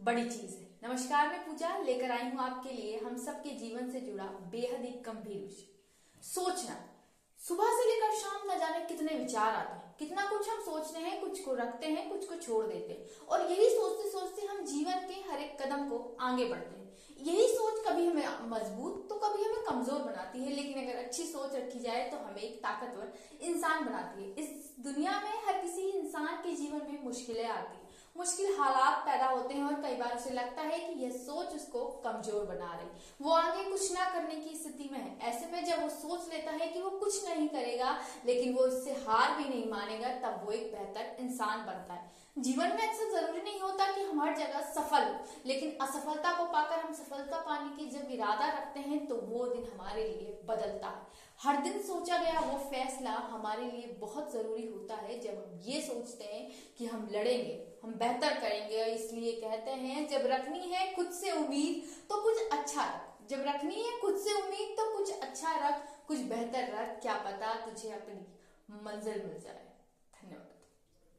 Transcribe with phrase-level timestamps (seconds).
[0.00, 4.00] बड़ी चीज़ है। नमस्कार, मैं पूजा लेकर आई हूँ आपके लिए। हम सबके जीवन से
[4.00, 5.66] जुड़ा बेहद ही गंभीर विषय।
[6.22, 6.76] सोचना।
[7.40, 11.20] सुबह से लेकर शाम न जाने कितने विचार आते हैं। कितना कुछ हम सोचते हैं,
[11.20, 15.06] कुछ को रखते हैं, कुछ को छोड़ देते हैं। और यही सोचते सोचते हम जीवन
[15.08, 16.88] के हर एक कदम को आगे बढ़ते हैं।
[17.26, 21.54] यही सोच कभी हमें मज़बूत तो कभी हमें कमज़ोर बनाती है, लेकिन अगर अच्छी सोच
[21.54, 26.36] रखी जाए तो हमें एक ताकतवर इंसान बनाती है। इस दुनिया में हर किसी इंसान
[26.36, 27.79] के जीवन में मुश्किलें आती है।
[28.16, 31.84] मुश्किल हालात पैदा होते हैं और कई बार उसे लगता है कि यह सोच उसको
[32.04, 32.88] कमज़ोर बना रही।
[33.20, 36.52] वो आगे कुछ ना करने की स्थिति में है। ऐसे में जब वो सोच लेता
[36.52, 37.96] है कि वो कुछ नहीं करेगा,
[38.26, 42.68] लेकिन वो इससे हार भी नहीं मानेगा, तब वो एक बेहतर इंसान बनता है। जीवन
[42.68, 45.08] में अक्सर ज़रूरी नहीं होता कि हम हर जगह सफल
[45.46, 49.64] लेकिन असफलता को पाकर हम सफलता पाने की जब इरादा रखते हैं तो वो दिन
[49.72, 54.94] हमारे लिए बदलता है। हर दिन सोचा गया वो फैसला हमारे लिए बहुत ज़रूरी होता
[54.96, 60.06] है जब हम ये सोचते हैं कि हम लड़ेंगे, हम बेहतर करेंगे। इसलिए कहते हैं,
[60.08, 64.34] जब रखनी है खुद से उम्मीद तो कुछ अच्छा रख। जब रखनी है खुद से
[64.42, 68.20] उम्मीद तो कुछ अच्छा रख, कुछ बेहतर रख। क्या पता तुझे अपनी
[68.84, 69.66] मंजिल मिल जाए।
[70.14, 70.59] धन्यवाद।